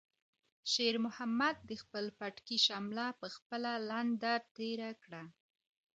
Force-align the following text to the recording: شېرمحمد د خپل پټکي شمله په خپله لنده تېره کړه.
شېرمحمد 0.71 1.55
د 1.69 1.71
خپل 1.81 2.05
پټکي 2.19 2.57
شمله 2.67 3.05
په 3.19 3.27
خپله 3.35 3.71
لنده 3.89 4.33
تېره 4.55 4.91
کړه. 5.03 5.23